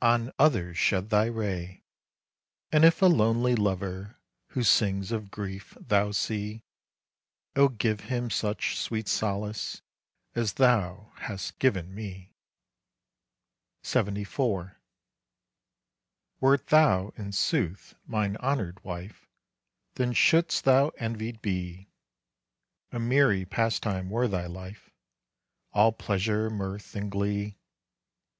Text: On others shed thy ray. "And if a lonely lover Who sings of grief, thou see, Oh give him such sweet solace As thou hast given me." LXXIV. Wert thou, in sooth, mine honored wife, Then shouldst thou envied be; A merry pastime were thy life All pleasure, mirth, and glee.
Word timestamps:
On 0.00 0.30
others 0.38 0.78
shed 0.78 1.10
thy 1.10 1.24
ray. 1.26 1.82
"And 2.70 2.84
if 2.84 3.02
a 3.02 3.06
lonely 3.06 3.56
lover 3.56 4.20
Who 4.50 4.62
sings 4.62 5.10
of 5.10 5.32
grief, 5.32 5.76
thou 5.80 6.12
see, 6.12 6.62
Oh 7.56 7.66
give 7.68 8.02
him 8.02 8.30
such 8.30 8.78
sweet 8.78 9.08
solace 9.08 9.82
As 10.32 10.52
thou 10.52 11.10
hast 11.16 11.58
given 11.58 11.92
me." 11.92 12.36
LXXIV. 13.82 14.76
Wert 16.38 16.68
thou, 16.68 17.08
in 17.16 17.32
sooth, 17.32 17.96
mine 18.06 18.36
honored 18.36 18.84
wife, 18.84 19.26
Then 19.94 20.12
shouldst 20.12 20.62
thou 20.62 20.90
envied 20.98 21.42
be; 21.42 21.88
A 22.92 23.00
merry 23.00 23.44
pastime 23.44 24.08
were 24.08 24.28
thy 24.28 24.46
life 24.46 24.92
All 25.72 25.90
pleasure, 25.90 26.48
mirth, 26.48 26.94
and 26.94 27.10
glee. 27.10 27.58